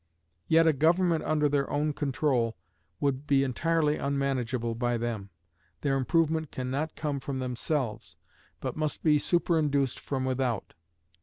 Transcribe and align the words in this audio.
Yet 0.47 0.65
a 0.65 0.73
government 0.73 1.23
under 1.25 1.47
their 1.47 1.69
own 1.69 1.93
control 1.93 2.57
would 2.99 3.27
be 3.27 3.43
entirely 3.43 3.97
unmanageable 3.97 4.73
by 4.73 4.97
them. 4.97 5.29
Their 5.81 5.95
improvement 5.95 6.49
can 6.49 6.71
not 6.71 6.95
come 6.95 7.19
from 7.19 7.37
themselves, 7.37 8.17
but 8.61 8.75
must 8.75 9.03
be 9.03 9.19
superinduced 9.19 9.99
from 9.99 10.25
without. 10.25 10.73